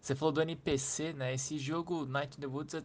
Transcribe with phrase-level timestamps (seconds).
[0.00, 1.34] Você falou do NPC, né?
[1.34, 2.82] Esse jogo Night in the Woods é,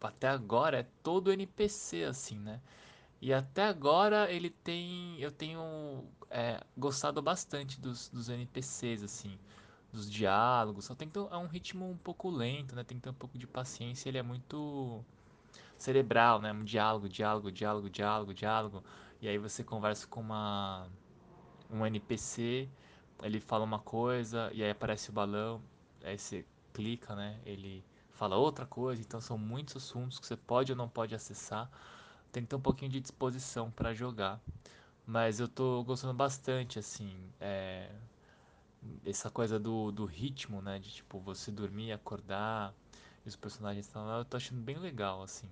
[0.00, 2.60] até agora é todo NPC assim, né?
[3.20, 5.18] E até agora ele tem.
[5.20, 9.38] Eu tenho é, gostado bastante dos, dos NPCs, assim.
[9.92, 10.84] Dos diálogos.
[10.86, 12.84] Só tem que ter, é um ritmo um pouco lento, né?
[12.84, 14.08] Tem que ter um pouco de paciência.
[14.08, 15.02] Ele é muito
[15.78, 16.52] cerebral, né?
[16.52, 18.84] Um diálogo, diálogo, diálogo, diálogo, diálogo.
[19.20, 20.86] E aí você conversa com uma
[21.70, 22.68] um NPC,
[23.22, 25.62] ele fala uma coisa e aí aparece o balão,
[26.04, 27.40] aí você clica, né?
[27.46, 31.70] Ele fala outra coisa, então são muitos assuntos que você pode ou não pode acessar.
[32.32, 34.40] Tem que ter um pouquinho de disposição para jogar.
[35.06, 37.90] Mas eu tô gostando bastante, assim, é,
[39.04, 40.78] essa coisa do, do ritmo, né?
[40.78, 42.74] De tipo, você dormir, acordar,
[43.24, 45.48] e os personagens estão lá, eu tô achando bem legal, assim.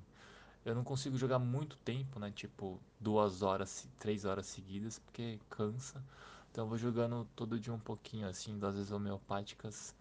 [0.65, 2.31] Eu não consigo jogar muito tempo, né?
[2.31, 6.03] Tipo, duas horas, três horas seguidas, porque cansa.
[6.51, 9.95] Então eu vou jogando todo dia um pouquinho, assim, doses homeopáticas.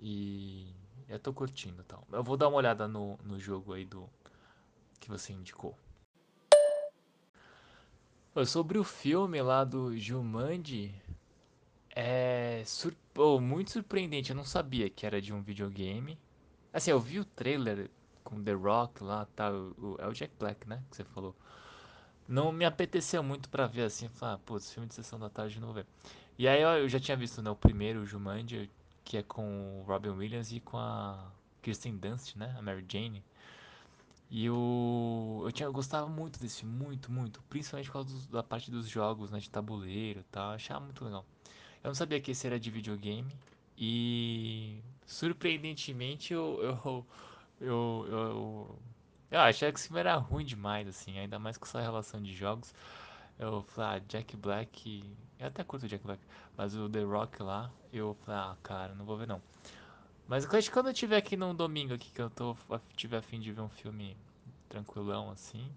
[0.00, 0.74] E
[1.08, 2.06] eu tô curtindo tal.
[2.10, 4.08] Eu vou dar uma olhada no, no jogo aí do
[4.98, 5.76] que você indicou.
[8.46, 10.94] Sobre o filme lá do Jumanji,
[11.94, 12.94] é sur...
[13.16, 14.30] oh, muito surpreendente.
[14.30, 16.18] Eu não sabia que era de um videogame.
[16.72, 17.90] Assim, eu vi o trailer
[18.22, 19.50] com The Rock lá, tá?
[19.50, 20.82] O, é o Jack Black, né?
[20.90, 21.34] Que você falou.
[22.28, 24.08] Não me apeteceu muito pra ver assim.
[24.08, 25.86] Falar, pô, esse filme de sessão da tarde não vou ver.
[26.38, 28.70] E aí eu já tinha visto né, o primeiro, o Jumanji,
[29.10, 32.54] que é com o Robin Williams e com a Kirsten Dunst, né?
[32.56, 33.24] A Mary Jane.
[34.30, 35.42] E o...
[35.44, 37.42] eu, tinha, eu gostava muito desse muito, muito.
[37.50, 39.40] Principalmente por causa dos, da parte dos jogos, né?
[39.40, 40.52] De tabuleiro e tal.
[40.52, 41.26] Achava muito legal.
[41.82, 43.32] Eu não sabia que esse era de videogame.
[43.76, 46.60] E surpreendentemente eu.
[46.62, 47.06] Eu,
[47.60, 48.78] eu, eu,
[49.32, 51.18] eu achava que esse filme era ruim demais, assim.
[51.18, 52.72] Ainda mais com essa relação de jogos.
[53.40, 55.02] Eu falei, ah, Jack Black.
[55.38, 56.22] Eu até curto o Jack Black.
[56.58, 59.40] Mas o The Rock lá, eu falei, ah, cara, não vou ver não.
[60.28, 62.54] Mas eu acho que quando eu tiver aqui num domingo aqui, que eu tô,
[62.94, 64.14] tiver afim de ver um filme
[64.68, 65.72] tranquilão assim,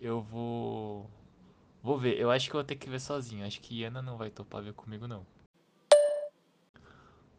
[0.00, 1.08] eu vou.
[1.80, 2.18] Vou ver.
[2.18, 3.46] Eu acho que eu vou ter que ver sozinho.
[3.46, 5.24] Acho que Iana não vai topar ver comigo não.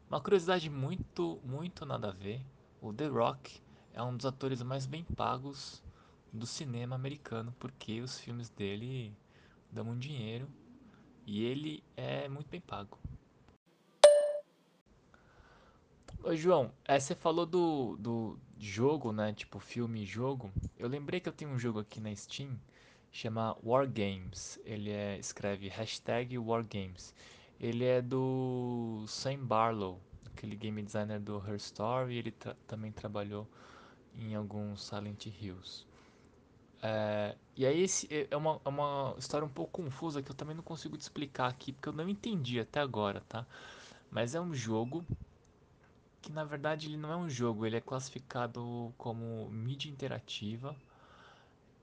[0.09, 2.41] Uma curiosidade muito, muito nada a ver.
[2.81, 3.61] O The Rock
[3.91, 5.83] é um dos atores mais bem pagos
[6.31, 9.13] do cinema americano, porque os filmes dele
[9.71, 10.47] dão muito dinheiro
[11.25, 12.97] e ele é muito bem pago.
[16.23, 19.33] Ô João, é, você falou do, do jogo, né?
[19.33, 20.51] Tipo filme e jogo.
[20.77, 22.59] Eu lembrei que eu tenho um jogo aqui na Steam,
[23.11, 24.59] chama War Games.
[24.65, 27.13] Ele é, escreve hashtag War Games.
[27.59, 32.17] Ele é do Sam Barlow, aquele game designer do Her Story.
[32.17, 33.47] Ele tra também trabalhou
[34.15, 35.85] em alguns Silent Hills.
[36.87, 40.35] É, e aí esse é, é uma, é uma história um pouco confusa que eu
[40.35, 43.45] também não consigo te explicar aqui, porque eu não entendi até agora, tá?
[44.09, 45.05] Mas é um jogo
[46.21, 50.73] que na verdade ele não é um jogo, ele é classificado como mídia interativa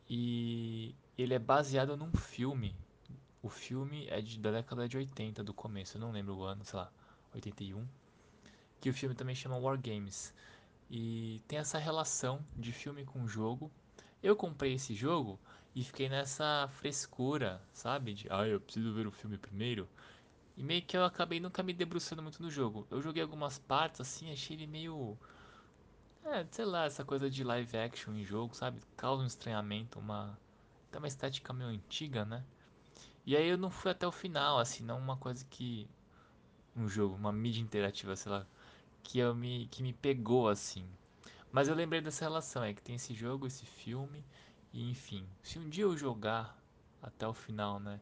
[0.08, 2.74] e ele é baseado num filme.
[3.42, 6.64] O filme é de, da década de 80, do começo, eu não lembro o ano,
[6.64, 6.90] sei lá,
[7.34, 7.86] 81.
[8.80, 10.32] Que o filme também chama War Games.
[10.90, 13.70] E tem essa relação de filme com jogo.
[14.24, 15.38] Eu comprei esse jogo
[15.74, 18.14] e fiquei nessa frescura, sabe?
[18.14, 19.86] De, ah, eu preciso ver o filme primeiro.
[20.56, 22.86] E meio que eu acabei nunca me debruçando muito no jogo.
[22.90, 25.18] Eu joguei algumas partes assim, achei ele meio.
[26.24, 28.80] É, sei lá, essa coisa de live action em jogo, sabe?
[28.96, 30.38] Causa um estranhamento, uma.
[30.90, 32.42] Tem uma estética meio antiga, né?
[33.26, 35.86] E aí eu não fui até o final, assim, não uma coisa que.
[36.74, 38.46] Um jogo, uma mídia interativa, sei lá.
[39.02, 40.88] Que, eu me, que me pegou assim.
[41.54, 44.24] Mas eu lembrei dessa relação, é que tem esse jogo, esse filme,
[44.72, 45.24] e enfim.
[45.40, 46.60] Se um dia eu jogar
[47.00, 48.00] até o final, né?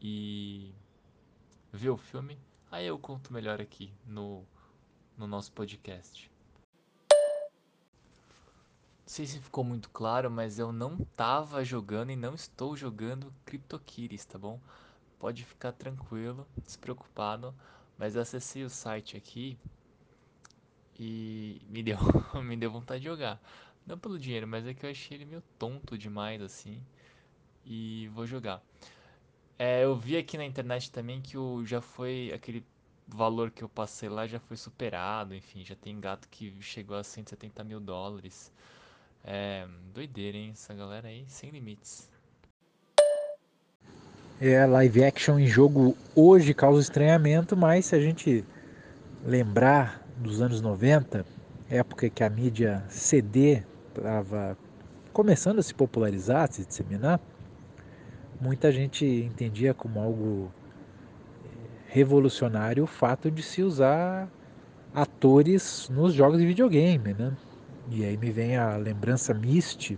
[0.00, 0.74] E
[1.72, 2.36] ver o filme,
[2.68, 4.44] aí eu conto melhor aqui no,
[5.16, 6.28] no nosso podcast.
[7.08, 13.32] Não sei se ficou muito claro, mas eu não tava jogando e não estou jogando
[13.44, 14.58] CryptoKitties, tá bom?
[15.20, 17.54] Pode ficar tranquilo, despreocupado,
[17.96, 19.56] mas acessei o site aqui
[20.98, 21.98] e me deu,
[22.42, 23.40] me deu vontade de jogar.
[23.86, 26.80] Não pelo dinheiro, mas é que eu achei ele meio tonto demais assim.
[27.64, 28.62] E vou jogar.
[29.58, 32.64] É, eu vi aqui na internet também que o, já foi aquele
[33.06, 37.02] valor que eu passei lá já foi superado, enfim, já tem gato que chegou a
[37.02, 38.52] 170 mil dólares.
[39.24, 40.50] É doideira, hein?
[40.52, 42.08] Essa galera aí sem limites.
[44.40, 48.44] É, live action em jogo hoje causa estranhamento, mas se a gente
[49.24, 51.24] lembrar dos anos 90,
[51.70, 54.56] época que a mídia CD estava
[55.12, 57.20] começando a se popularizar, a se disseminar,
[58.40, 60.52] muita gente entendia como algo
[61.44, 61.48] eh,
[61.88, 64.28] revolucionário o fato de se usar
[64.92, 67.36] atores nos jogos de videogame, né?
[67.90, 69.96] E aí me vem a lembrança Myst,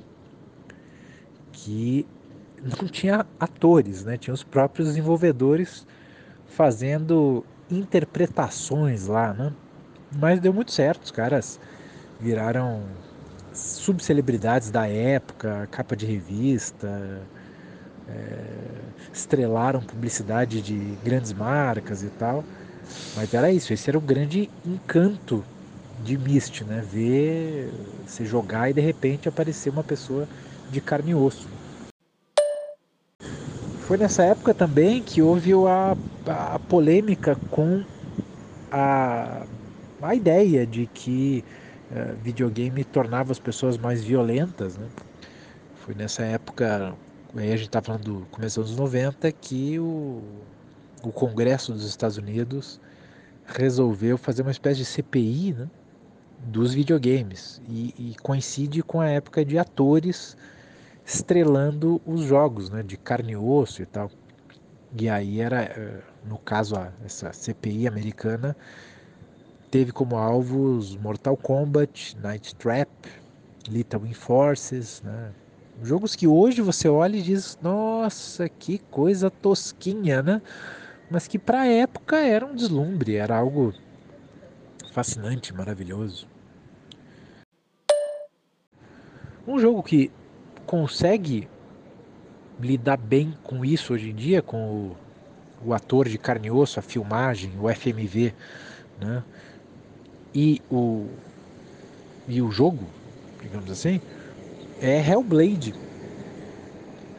[1.52, 2.06] que
[2.62, 4.16] não tinha atores, né?
[4.16, 5.86] Tinha os próprios desenvolvedores
[6.46, 9.52] fazendo interpretações lá, né?
[10.12, 11.60] Mas deu muito certo, os caras
[12.20, 12.82] viraram
[13.52, 17.22] subcelebridades da época, capa de revista,
[18.08, 18.44] é,
[19.12, 22.44] estrelaram publicidade de grandes marcas e tal.
[23.16, 25.44] Mas era isso, esse era o grande encanto
[26.02, 26.82] de Myst, né?
[26.84, 27.70] Ver
[28.06, 30.26] você jogar e de repente aparecer uma pessoa
[30.70, 31.48] de carne e osso.
[33.82, 35.96] Foi nessa época também que houve a,
[36.26, 37.84] a polêmica com
[38.70, 39.42] a,
[40.02, 41.44] a ideia de que
[41.90, 44.76] uh, videogame tornava as pessoas mais violentas.
[44.76, 44.86] Né?
[45.76, 46.94] Foi nessa época,
[47.34, 50.22] aí a gente está falando do começo dos anos 90, que o,
[51.02, 52.80] o Congresso dos Estados Unidos
[53.46, 55.68] resolveu fazer uma espécie de CPI né,
[56.46, 60.36] dos videogames e, e coincide com a época de atores
[61.04, 64.10] estrelando os jogos, né, de carne e osso e tal.
[64.98, 68.56] E aí era, eh, no caso, essa CPI americana
[69.70, 72.88] teve como alvos Mortal Kombat, Night Trap,
[73.68, 75.32] Lethal Enforces, né?
[75.82, 80.42] Jogos que hoje você olha e diz, nossa, que coisa tosquinha, né?
[81.10, 83.72] Mas que para a época era um deslumbre, era algo
[84.92, 86.28] fascinante, maravilhoso.
[89.46, 90.10] Um jogo que
[90.66, 91.48] consegue
[92.60, 94.96] lidar bem com isso hoje em dia, com o,
[95.64, 98.34] o ator de carne e osso, a filmagem, o FMV,
[99.00, 99.24] né?
[100.34, 101.06] E o,
[102.28, 102.86] e o jogo,
[103.42, 104.00] digamos assim,
[104.80, 105.74] é Hellblade.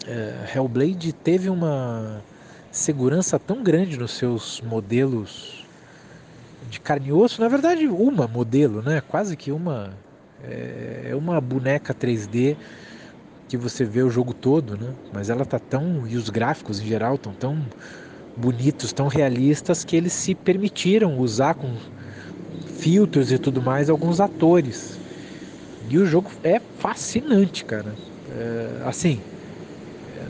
[0.08, 2.24] É, Hellblade teve uma
[2.72, 5.66] segurança tão grande nos seus modelos
[6.69, 9.02] de carne e osso, na verdade uma modelo, né?
[9.02, 9.94] Quase que uma
[10.44, 12.57] é uma boneca 3D
[13.48, 14.96] que você vê o jogo todo, né?
[15.12, 17.62] Mas ela tá tão e os gráficos em geral estão tão
[18.36, 21.75] bonitos, tão realistas que eles se permitiram usar com
[22.81, 25.00] filtros e tudo mais alguns atores.
[25.89, 27.94] E o jogo é fascinante, cara.
[28.30, 29.22] É, assim,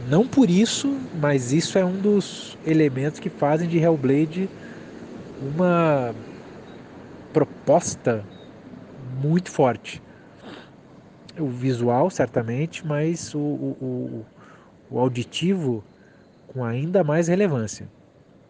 [0.10, 4.50] não por isso, mas isso é um dos elementos que fazem de Hellblade
[5.56, 6.14] uma
[7.34, 8.24] proposta
[9.22, 10.02] muito forte
[11.40, 14.26] o visual certamente, mas o, o,
[14.90, 15.84] o, auditivo
[16.48, 17.88] com ainda mais relevância.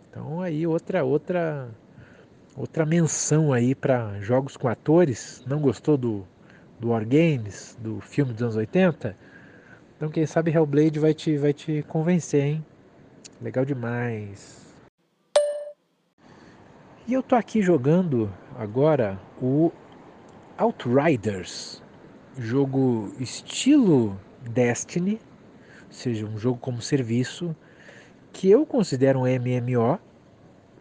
[0.09, 1.69] Então aí outra outra
[2.61, 5.43] outra menção aí para jogos com atores.
[5.47, 6.25] Não gostou do
[6.79, 9.15] do War Games, do filme dos anos 80?
[9.95, 12.65] Então quem sabe Hellblade vai te vai te convencer, hein?
[13.41, 14.61] Legal demais.
[17.07, 19.71] E eu tô aqui jogando agora o
[20.57, 21.81] Outriders,
[22.37, 25.19] jogo estilo Destiny,
[25.85, 27.55] ou seja, um jogo como serviço,
[28.31, 29.99] que eu considero um MMO,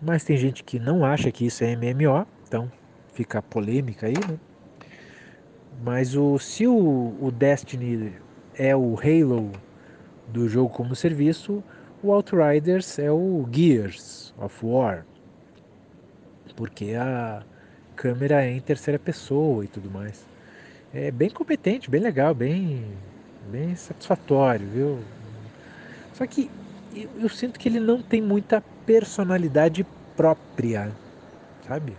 [0.03, 2.71] mas tem gente que não acha que isso é MMO, então
[3.13, 4.39] fica polêmica aí, né?
[5.83, 8.13] Mas o, se o, o Destiny
[8.55, 9.51] é o Halo
[10.29, 11.63] do jogo como serviço,
[12.03, 15.05] o Outriders é o Gears of War,
[16.57, 17.43] porque a
[17.97, 20.31] câmera é em terceira pessoa e tudo mais
[20.93, 22.85] é bem competente, bem legal, bem,
[23.51, 24.99] bem satisfatório, viu?
[26.15, 26.51] Só que
[26.95, 29.87] eu, eu sinto que ele não tem muita personalidade
[30.21, 30.93] própria,
[31.67, 31.97] sabe?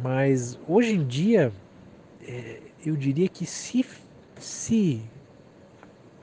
[0.00, 1.52] Mas hoje em dia,
[2.24, 3.84] é, eu diria que se,
[4.38, 5.02] se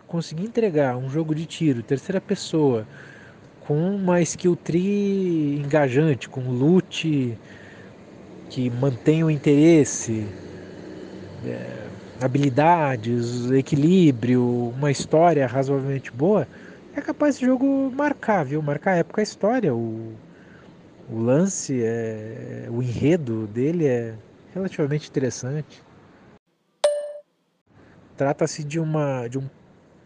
[0.07, 2.87] conseguir entregar um jogo de tiro, terceira pessoa,
[3.67, 7.37] com uma skill tree engajante, com loot
[8.49, 10.25] que mantém o interesse,
[11.43, 11.89] é,
[12.21, 16.47] habilidades, equilíbrio, uma história razoavelmente boa,
[16.95, 18.61] é capaz esse jogo marcar, viu?
[18.61, 19.75] Marcar a época a história.
[19.75, 20.15] O,
[21.09, 24.15] o lance, é, o enredo dele é
[24.53, 25.83] relativamente interessante.
[28.17, 29.49] Trata-se de uma de um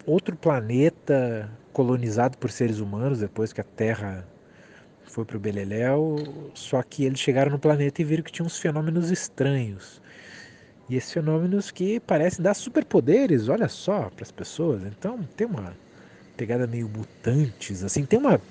[0.05, 4.27] outro planeta colonizado por seres humanos depois que a Terra
[5.05, 6.17] foi para o Beleléu,
[6.53, 10.01] só que eles chegaram no planeta e viram que tinha uns fenômenos estranhos.
[10.89, 14.83] E esses fenômenos que parecem dar superpoderes, olha só, para as pessoas.
[14.83, 15.75] Então tem uma
[16.35, 18.41] pegada meio mutantes, assim, tem uma,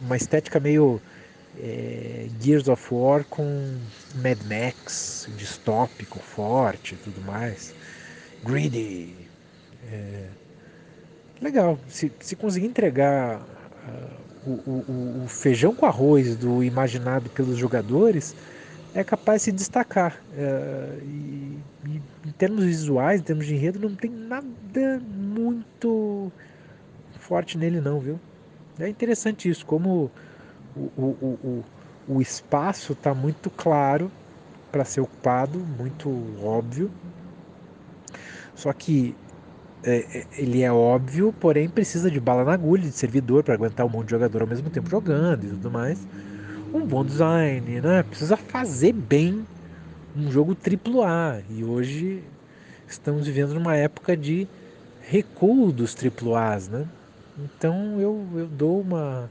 [0.00, 1.00] uma estética meio
[1.58, 3.78] é, Gears of War com
[4.16, 7.74] Mad Max, distópico, forte e tudo mais.
[8.44, 9.14] Greedy.
[9.90, 10.26] É,
[11.40, 17.56] legal, se, se conseguir entregar uh, o, o, o feijão com arroz do imaginado pelos
[17.56, 18.34] jogadores,
[18.94, 20.20] é capaz de se destacar.
[20.36, 26.32] É, e, e, em termos visuais, em termos de enredo, não tem nada muito
[27.20, 28.20] forte nele não, viu?
[28.78, 30.10] É interessante isso, como
[30.76, 31.64] o, o, o,
[32.16, 34.10] o espaço está muito claro
[34.70, 36.10] para ser ocupado, muito
[36.44, 36.90] óbvio.
[38.54, 39.14] Só que
[39.82, 43.86] é, é, ele é óbvio, porém precisa de bala na agulha, de servidor para aguentar
[43.86, 46.06] um monte de jogador ao mesmo tempo jogando e tudo mais.
[46.72, 48.02] Um bom design, né?
[48.02, 49.46] Precisa fazer bem
[50.16, 51.42] um jogo AAA.
[51.50, 52.22] E hoje
[52.86, 54.48] estamos vivendo numa época de
[55.00, 56.86] recuo dos AAAs, né?
[57.38, 59.30] Então eu, eu dou uma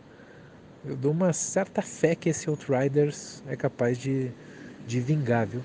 [0.87, 4.31] eu dou uma certa fé que esse Outriders é capaz de,
[4.87, 5.61] de vingar, viu?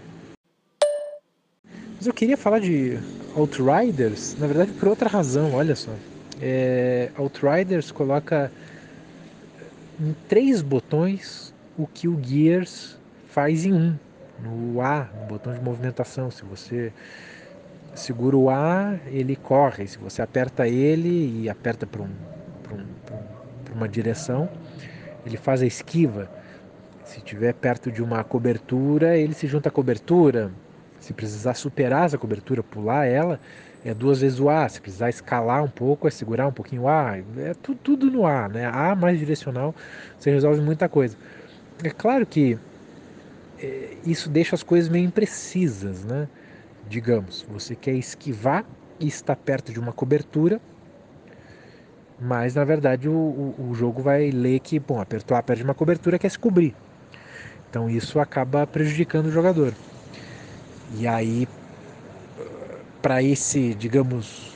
[1.97, 2.99] Mas eu queria falar de
[3.35, 5.93] Outriders, na verdade por outra razão, olha só.
[6.41, 8.51] É, Outriders coloca
[10.01, 12.97] em três botões o que o Gears
[13.29, 13.95] faz em um.
[14.43, 16.31] No A, no botão de movimentação.
[16.31, 16.91] Se você
[17.95, 19.87] segura o A, ele corre.
[19.87, 22.09] Se você aperta ele e aperta para um,
[22.73, 24.49] um, um, uma direção,
[25.25, 26.31] ele faz a esquiva.
[27.05, 30.51] Se estiver perto de uma cobertura, ele se junta à cobertura.
[30.99, 33.41] Se precisar superar essa cobertura, pular ela,
[33.85, 34.69] é duas vezes o A.
[34.69, 37.19] Se precisar escalar um pouco, é segurar um pouquinho o A.
[37.39, 38.67] É tudo, tudo no A, né?
[38.67, 39.75] A mais direcional,
[40.19, 41.17] você resolve muita coisa.
[41.83, 42.59] É claro que
[43.59, 46.29] é, isso deixa as coisas meio imprecisas, né?
[46.89, 48.65] Digamos, você quer esquivar
[48.99, 50.61] e está perto de uma cobertura,
[52.21, 55.65] mas na verdade o, o, o jogo vai ler que, bom, apertou a perto de
[55.65, 56.75] uma cobertura quer se cobrir.
[57.69, 59.73] Então isso acaba prejudicando o jogador.
[60.99, 61.49] E aí,
[63.01, 64.53] para esse, digamos,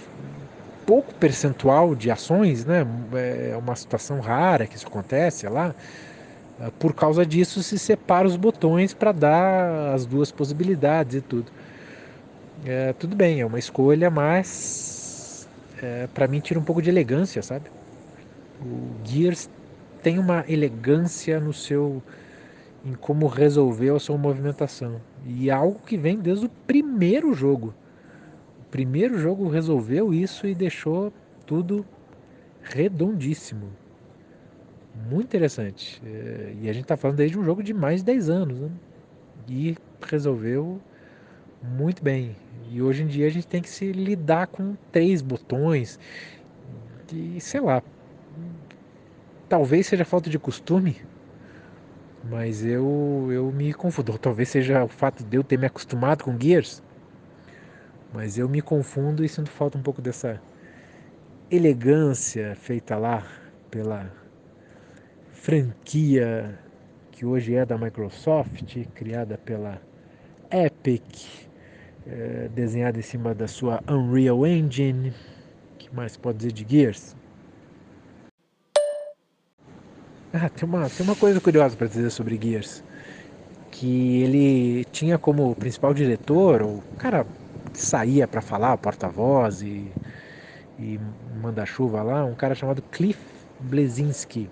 [0.84, 2.86] pouco percentual de ações, né?
[3.52, 5.74] É uma situação rara que isso acontece, sei lá.
[6.78, 11.50] Por causa disso, se separa os botões para dar as duas possibilidades e tudo.
[12.64, 14.93] É, tudo bem, é uma escolha, mas
[15.84, 17.70] é, para mim tira um pouco de elegância, sabe?
[18.62, 19.50] O Gears
[20.02, 22.02] tem uma elegância no seu
[22.84, 25.00] em como resolveu a sua movimentação.
[25.26, 27.74] E algo que vem desde o primeiro jogo.
[28.60, 31.12] O primeiro jogo resolveu isso e deixou
[31.46, 31.84] tudo
[32.62, 33.68] redondíssimo.
[35.10, 36.00] Muito interessante.
[36.04, 38.60] É, e a gente está falando desde um jogo de mais de 10 anos.
[38.60, 38.70] Né?
[39.48, 39.76] E
[40.06, 40.80] resolveu
[41.64, 42.36] muito bem.
[42.70, 45.98] E hoje em dia a gente tem que se lidar com três botões.
[47.12, 47.82] E sei lá.
[49.48, 50.96] Talvez seja falta de costume
[52.30, 54.16] mas eu, eu me confundo.
[54.18, 56.82] Talvez seja o fato de eu ter me acostumado com Gears.
[58.12, 60.40] Mas eu me confundo e sinto falta um pouco dessa
[61.50, 63.26] elegância feita lá
[63.70, 64.10] pela
[65.32, 66.58] franquia
[67.10, 69.80] que hoje é da Microsoft, criada pela
[70.50, 71.43] Epic,
[72.06, 75.12] é, desenhada em cima da sua Unreal Engine.
[75.78, 77.16] Que mais pode dizer de Gears?
[80.32, 82.82] Ah, tem uma, tem uma coisa curiosa para dizer sobre Gears.
[83.70, 87.26] Que ele tinha como principal diretor, o cara
[87.72, 89.90] que saía para falar, porta-voz e,
[90.78, 91.00] e
[91.40, 93.20] manda-chuva lá, um cara chamado Cliff
[93.60, 94.48] Blesinski.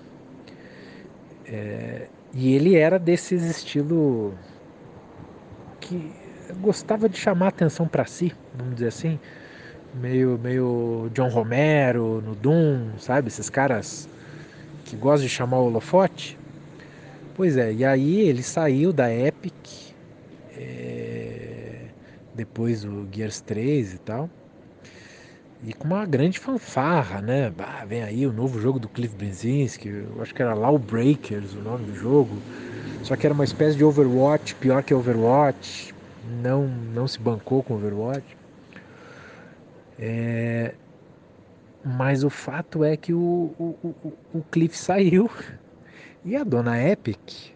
[1.47, 4.35] É, e ele era desses estilo
[5.81, 6.13] que
[6.61, 9.19] gostava de chamar atenção para si, vamos dizer assim,
[9.95, 13.29] meio meio John Romero no Doom, sabe?
[13.29, 14.09] Esses caras
[14.85, 16.39] que gosta de chamar o holofote.
[17.35, 19.55] Pois é, e aí ele saiu da Epic,
[20.57, 21.87] é,
[22.35, 24.29] depois do Gears 3 e tal,
[25.65, 27.51] e com uma grande fanfarra, né?
[27.51, 31.61] Bah, vem aí o novo jogo do Cliff Brzezinski, eu acho que era Lawbreakers o
[31.61, 32.37] nome do jogo,
[33.03, 35.95] só que era uma espécie de Overwatch, pior que Overwatch,
[36.27, 38.37] não, não se bancou com Overwatch.
[39.99, 40.75] É,
[41.85, 45.31] mas o fato é que o, o, o, o Cliff saiu
[46.25, 47.53] e a dona Epic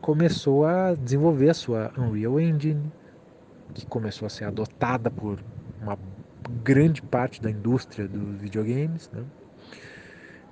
[0.00, 2.92] começou a desenvolver a sua Unreal Engine,
[3.74, 5.42] que começou a ser adotada por
[5.82, 5.98] uma
[6.62, 9.10] grande parte da indústria dos videogames.
[9.12, 9.24] Né?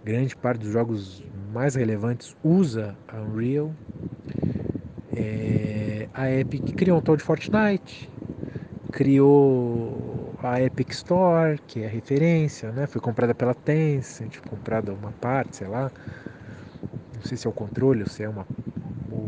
[0.05, 1.23] Grande parte dos jogos
[1.53, 3.73] mais relevantes usa a Unreal.
[5.17, 8.11] É, a Epic criou um tal de Fortnite,
[8.91, 12.87] criou a Epic Store, que é a referência, né?
[12.87, 15.91] Foi comprada pela Tencent, comprada uma parte, sei lá.
[17.15, 18.47] Não sei se é o controle ou se é uma
[19.11, 19.21] ou,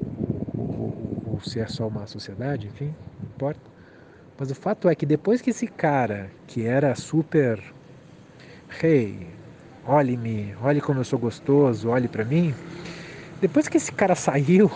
[0.57, 3.61] ou, ou, ou se é só uma sociedade, enfim, não importa.
[4.39, 7.63] Mas o fato é que depois que esse cara, que era super
[8.83, 9.27] hey,
[9.85, 12.55] olhe-me, olhe como eu sou gostoso, olhe para mim.
[13.41, 14.71] Depois que esse cara saiu,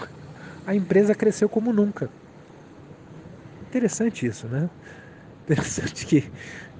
[0.64, 2.12] a empresa cresceu como nunca.
[3.60, 4.70] Interessante isso, né?
[5.42, 6.32] Interessante que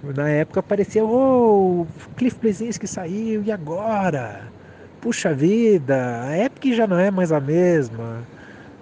[0.03, 4.55] na época parecia, oh, Cliff Blazinski saiu, e agora?
[5.01, 8.29] Puxa vida, a Epic já não é mais a mesma.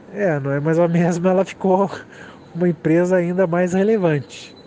[0.09, 1.91] É, não é mais a mesma, ela ficou
[2.55, 4.59] uma empresa ainda mais relevante.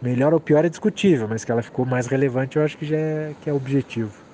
[0.00, 2.98] Melhor ou pior é discutível, mas que ela ficou mais relevante eu acho que já
[2.98, 4.27] é, que é objetivo.